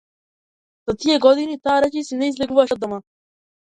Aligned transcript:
За 0.87 0.95
сите 0.95 1.03
тие 1.03 1.19
години, 1.25 1.59
таа 1.67 1.75
речиси 1.87 2.21
не 2.23 2.31
излегуваше 2.33 2.77
од 2.79 2.87
дома. 2.87 3.03